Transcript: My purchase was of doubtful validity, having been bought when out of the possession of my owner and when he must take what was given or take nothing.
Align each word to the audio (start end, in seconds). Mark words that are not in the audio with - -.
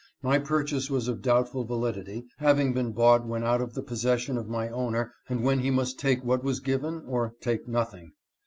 My 0.23 0.39
purchase 0.39 0.89
was 0.89 1.07
of 1.07 1.21
doubtful 1.21 1.63
validity, 1.63 2.25
having 2.39 2.73
been 2.73 2.91
bought 2.91 3.23
when 3.27 3.43
out 3.43 3.61
of 3.61 3.75
the 3.75 3.83
possession 3.83 4.35
of 4.35 4.49
my 4.49 4.67
owner 4.69 5.13
and 5.29 5.43
when 5.43 5.59
he 5.59 5.69
must 5.69 5.99
take 5.99 6.23
what 6.23 6.43
was 6.43 6.59
given 6.59 7.03
or 7.07 7.35
take 7.39 7.67
nothing. 7.67 8.13